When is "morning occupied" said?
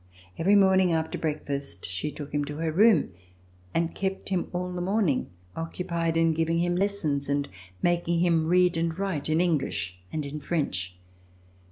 4.81-6.17